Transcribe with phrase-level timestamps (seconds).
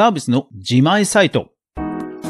[0.00, 1.48] サービスの自前サイト。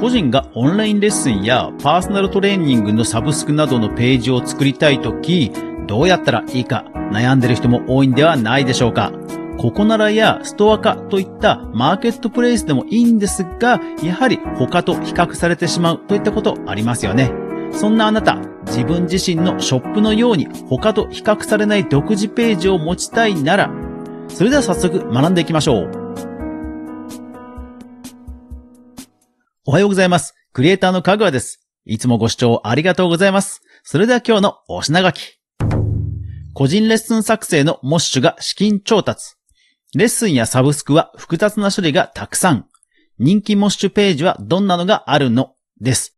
[0.00, 5.52] 個人がオンラインレッスンやパーソナルトレーニングのサブスクなどのページを作りたいとき、
[5.86, 9.12] どうやったらいいか悩んでる人も多いんではないでしょうか。
[9.58, 17.30] ココナラやストア化といったマーケットプレイスでもいいんですが、やはり他と比較されてしまうといったことありますよね。
[17.72, 23.70] そんなあなた、自分自身のショップのように他と比較されない独自ページを持ちたいなら、
[24.28, 25.97] それでは早速学んでいきましょう。
[29.68, 30.34] おはようございます。
[30.54, 31.60] クリエイターのかぐわです。
[31.84, 33.60] いつもご視聴ありがとうございます。
[33.82, 35.38] それでは今日のお品書き。
[36.54, 39.34] 個人レッスン作成のモッシュが資金調達。
[39.94, 42.66] レッスンやサブスクは複雑な処理がたくさん。
[43.18, 46.16] 人気モッシュページはどんなのがあるのです。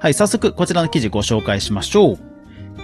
[0.00, 2.18] はい、早速こちらの記事ご紹介しましょう。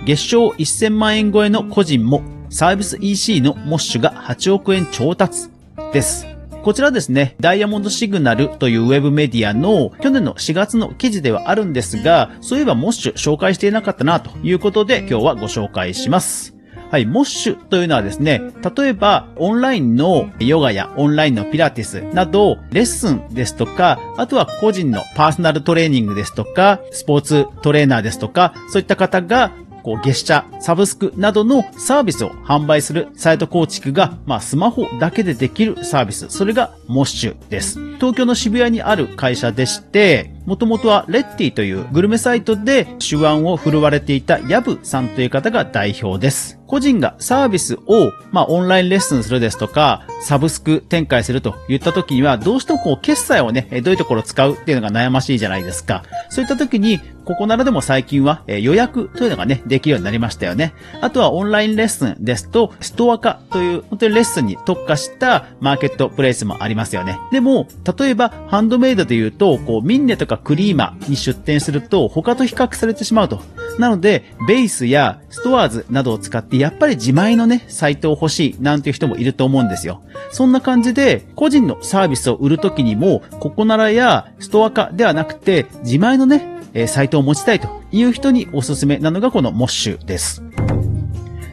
[0.07, 5.49] 月賞1000万円超えの個人もサービス EC のモッシュが8億円調達
[5.93, 6.38] です。
[6.69, 16.55] こちらですね、ダイヤモンドシグナルというウェブメディアの去年の4月の記事ではあるんですが、そういえばモッシュ紹介していなかったなということで今日はご紹介します。
[16.91, 18.43] はい、モッシュというのはですね、
[18.77, 29.53] 例えばオンラインのヨガやオンラインのピラティスなど、レッスンですとか、あとは個人のパーソナルトレーニングですとか、スポーツトレーナーですとか、そういった方が
[29.89, 36.29] こう、月謝、サブスクなどのサービスを販売するサイト構築が、まあ、スマホだけでできるサービス。
[36.29, 37.81] それがモッシュです。
[37.97, 46.59] 東京の渋谷にある会社でして、もともとはレッティというグルメサイトで手腕を振るわれていたヤブさんという方が代表です。
[46.69, 56.03] 個人がサービスを、まあ、オンラインレッスンするですとか、サブスク展開するといった時には、どうしてもこう、決済をね、どういうところを使うっていうのが悩ましいじゃないですか。
[56.29, 60.73] そういった時に、ここならでも最近はえ予約というのがね、できるようになりましたよね。
[61.03, 67.19] あとはオンラインレッスンですと、ストア化という本当にレッスンに特化したマーケットプレイスもありますよね。
[67.31, 73.43] でも、例えばハンドメイドで言うと、こう、ミンネとかクリーマに出店すると他と比較されてしまうと。
[73.79, 80.03] なので、ベースやストアーズなどを使ってやっぱり自前のね、サイトを欲しいなんていう人もいると思うんですよ。
[80.33, 90.43] そんな感じで、個人のサービスを売るときにも、ココナラやストア化ではなくて、自前のね、えサイトを持ちたいという人におすすめなのがこのモッシュです。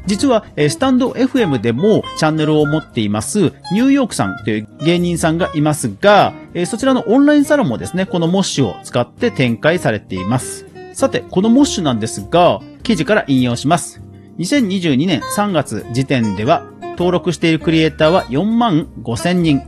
[0.08, 10.66] 実は、スタンド FM でもチャンネルを持っています、ニューヨークさんという芸人さんがいますが、えそちらのオンラインサロンもですね、このモッシュを使って展開されています。
[10.94, 14.02] さて、このモッシュなんですが、記事から引用します。
[14.40, 16.66] 2022年3月時点では、
[16.98, 19.62] 登録しているクリエイターは4万5千人。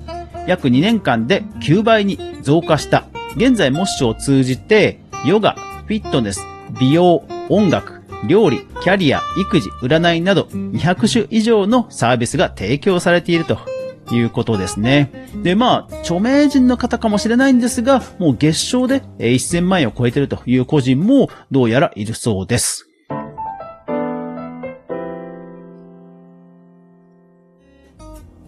[0.47, 3.05] 約2年間で9倍に増加した。
[3.35, 5.55] 現在モッシュを通じて、ヨガ、
[5.87, 6.41] フィットネス、
[6.79, 13.59] 美容、音楽、料理、キャリア、育児、占いなど200種以上のサービスが提供されていると
[14.11, 15.11] いうことですね。
[15.43, 22.86] で、まあ、著名人の方かもしれないんですが、もう月賞で1000万円を超えてるという個人もどうやらいるそうです。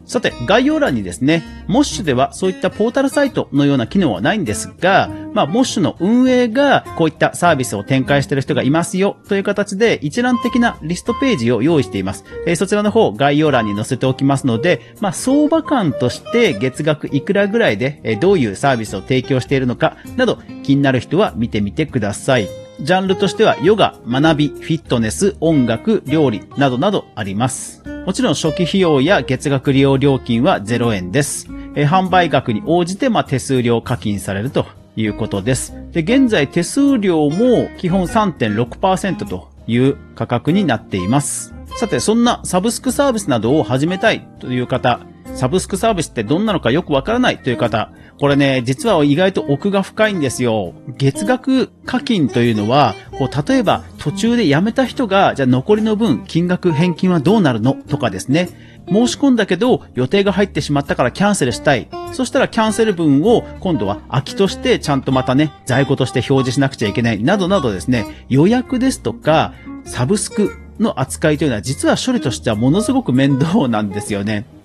[0.05, 12.25] さて、概要欄にですね、モッシュではそういったポータルサイトのような機能はないんですが、まあ、モッシュの運営がこういったサービスを展開している人がいますよという形で一覧的なリストページを用意しています。
[12.47, 22.47] えー、そちらの方概要欄に載せておきますので、まあ、相場感として月額いくらぐらいで、え、どういうサービスを提供しているのかなど気になる人は見てみてください。
[22.81, 27.83] ジャンルとしてはヨガ、学び、フィットネス、音楽、料理などなどあります。
[28.05, 31.47] もちろん初期費用や月額利用料金は0円です。
[31.75, 34.65] え販売額に応じて、ま手数料課金されると
[34.95, 35.73] いうことです。
[35.91, 41.53] で、現在手数料も基本3.6%という価格になっています。
[41.77, 44.99] さて、そんなサブスクサービスなどを始めたいという方、
[45.39, 50.73] サブスクサービスってどんなのかよくわからないという方、これね、実は意外と奥が深いんですよ。
[50.97, 58.49] 月額課金というのは、こう、例えば途中で辞めた人が、じゃあ残りの分、金額返金はどうなるのとかですね。
[58.89, 61.87] 申し込んだけど予定が入ってしまったからキャンセルしたい。
[62.11, 67.23] そしたらキャンセル分を今度は空きとしてちゃんとまたね、在庫として表示しなくちゃいけない。
[67.23, 69.53] などなどですね、予約ですとか、
[69.85, 74.58] サブスクの扱いというのは実は処理としてはものすごく面倒なんですよね。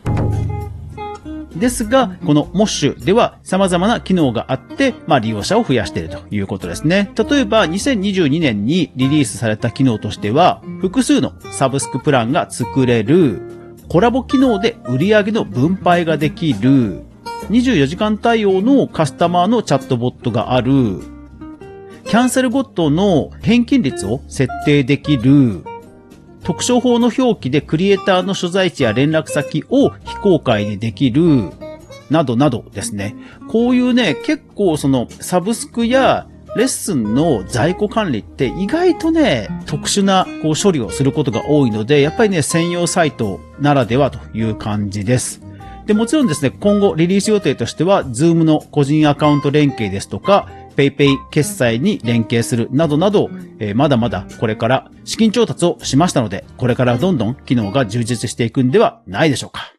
[1.57, 7.11] ですが、このモッシュでは様々な機能があって、まあ利用者を増やしているということですね。
[7.17, 13.43] 例えば、2022年にリリースされた機能としては、複数のサブスクプランが作れる、
[13.89, 17.03] コラボ機能で売り上げの分配ができる、
[17.51, 20.73] 24時間対応のカスタマーのチャットボットがある、
[22.07, 25.63] キャンセルごとの返金率を設定できる、
[26.45, 31.51] 特徴法の表記でクリエイターの所在地や連絡先を非公開にできる、
[32.11, 33.17] などなどですね。
[33.49, 45.41] こういうね、結構そのサブスクやレッスンの在庫管理って意外とね、特殊なこう処理をすることが多いので、やっぱりね、専用サイトならではという感じです。
[45.87, 59.75] で、もちろんですね、今後リリース予定としては、Zoom の個人アカウント連携ですとか、PayPay 決済に連携するなどなど、えー、まだまだこれから資金調達をしましたので、これからどんどん機能が充実していくんではないでしょうか。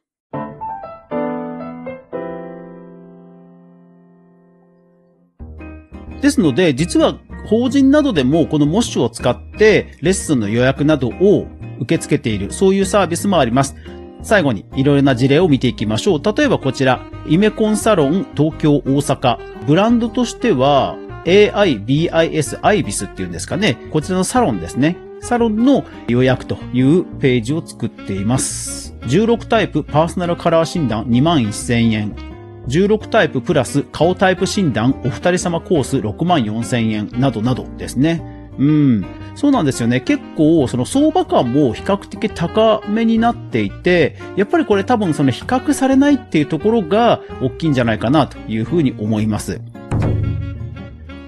[6.22, 11.48] ですので、実は法人などでもこのモッシュを使ってレッスンの予約などを
[11.80, 13.76] 受け付けている、そういうサービスもあります。
[14.26, 16.22] 最後にいろいろな事例を見ていきましょう。
[16.36, 19.38] 例えばこちら、イメコンサロン東京大阪。
[19.68, 23.78] ブランドとしては AIBIS アイビスっていうんですかね。
[23.92, 24.98] こちらのサロンですね。
[25.22, 28.96] サロンの予約というページを作っています。
[29.04, 32.16] 16タイプパーソナルカラー診断21,000円。
[32.68, 38.35] 16タイププラス顔タイプ診断お二人様コース6万4千円などなどですね。
[38.58, 39.06] うん。
[39.36, 40.00] そうなんですよね。
[40.00, 49.62] 結構、その相場感も比較的高めになっていて、やっぱりこれ多分その比較されないっていうところが大きいんじゃないかなというふうに思います。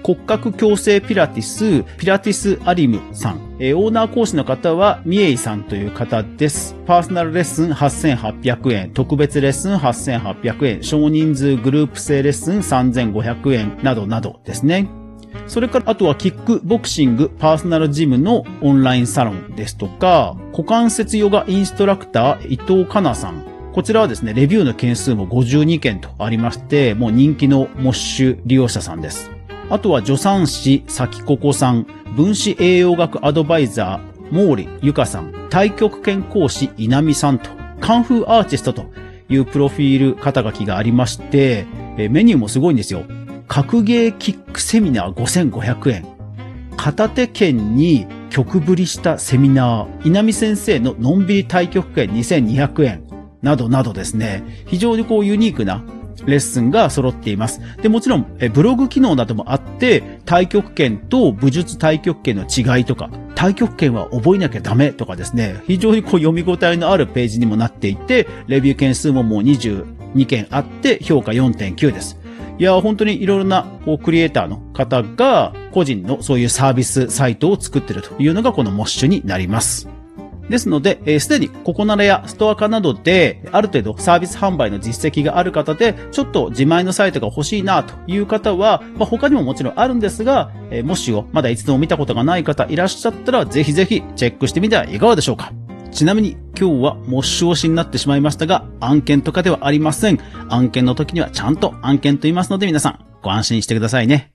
[0.08, 3.56] 骨格矯正ピラティス、ピラティスアリムさん。
[3.60, 6.74] え、オーナー講師の方は、ミエイさんという方です。
[6.86, 14.88] パーソナルレッスン8800円、特別レッスン8800円、少人数グループ制レッスン3500円などなどですね。
[15.46, 23.44] それから、あとはキックボクシングパーソナルジムのオンラインサロンですとか、股関節ヨガインストラクター伊藤かなさん。
[23.72, 29.30] こちらはですね、レビューの件数も52件とありまして、もう人気のモッシュ利用者さんです。
[29.70, 31.86] あとは助産師、咲ココさん、
[32.16, 37.50] 分子栄養学アドバイザー、毛利ゆかさん、太極拳講師、稲見さんと、
[37.80, 38.86] カンフーアーティストと
[39.28, 41.66] いうプロフィール肩書きがありまして、
[41.96, 43.04] メニューもすごいんですよ。
[43.48, 46.06] 格ゲーキックセミナー5500円。
[46.76, 53.02] 片手剣に曲振りしたセミナー、稲見先生ののんびり太極拳2200円。
[53.40, 55.82] などなどですね、非常にこうユニークな
[56.26, 57.60] レッスンが揃っています。
[57.80, 72.17] で、もちろん、えブログ機能などもあって、太極拳と武術太極拳の違いとか、太極拳は覚えなきゃダメとかですね、非常にこう読み応えのあるページにもなっていて、レビュー件数ももう22件あって、評価4.9です。
[72.58, 79.88] いや、本当にいろいろなこうクリエイターの方が個人のそういうサービスサイトを作ってるというのがこのモッシュになります。
[80.48, 95.52] ですので、す、で、にココナラやストア化などで、ある程度サービス販売の実績がある方で、ちょっと自前のサイトが欲しいなという方は、まあ、他にももちろんあるんですが、えー、もしをまだ一度も見たことがない方いらっしゃったら、ぜひぜひチェックしてみてはいかがでしょうか。
[95.90, 100.18] ちなみに今日はモッシュ推しになってしまいましたが、案件とかではありません。
[100.48, 104.32] 案件の時にはちゃんと案件と言いますので皆さんご安心してくださいね。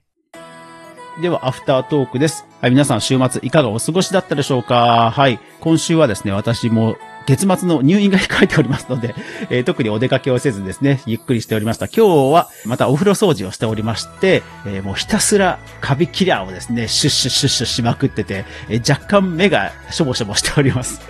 [1.20, 2.46] では、アフタートークです。
[2.62, 5.12] はい、皆さん週末いかがお過ごしだったでしょうか？
[5.14, 5.38] はい。
[5.60, 9.14] 今週はですね、私も月末の入院が控えておりますので、
[9.50, 11.86] えー、特にお出かけをせずですね、ゆっくりしておりました。
[11.86, 21.00] 今日はまたお風呂掃除をしておりまして、えー、もうひたすらカビキラーをですね、シュッシュッシュッシュしまくってて、えー、若干目がしょぼしょぼしております。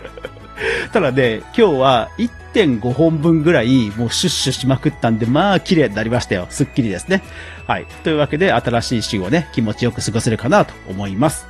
[0.92, 6.46] ただね、今日は1.5本分ぐらいもうシュッシュしまくったんで、まあ綺麗になりましたよ。
[6.50, 7.22] すっきりですね。
[7.66, 7.86] はい。
[8.02, 11.46] というわけで、新しい週をね、気持ちよく過ごせるかなと思います。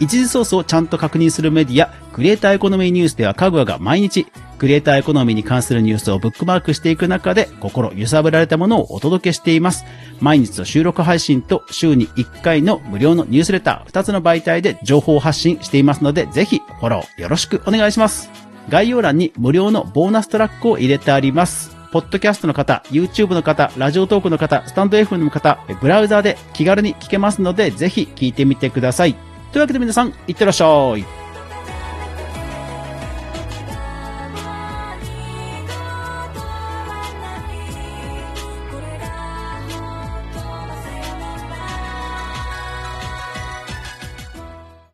[0.00, 4.26] 一時ソースをちゃんと確認するメディア、クリエイターエコノミーニュースでは、かぐわが毎日、
[4.58, 9.84] クリエイターエコノミーに関するニュースをブックマークしていく中で、心揺さぶられたものをお届けしています。
[10.20, 18.51] 毎日の収録配信と週に1回の無料のニュースレター、2つの媒体で情報発信していますので、ぜひフォローよろしくお願いします。
[18.68, 21.76] 概要欄に無料のボーナストラックを入れてあります。
[21.92, 29.14] ポッドキャストの方、YouTube の方、ラジオトークの方、スタンド F の方、ブラウザーで気軽に聞けますので、ぜひ聞いてみてください。
[29.52, 31.21] というわけで皆さん、いってらっしゃい。